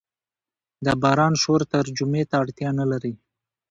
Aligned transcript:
د 0.85 0.87
باران 1.01 1.33
شور 1.43 1.61
ترجمې 1.73 2.23
ته 2.29 2.35
اړتیا 2.43 2.69
نه 2.79 2.85
لري. 2.91 3.13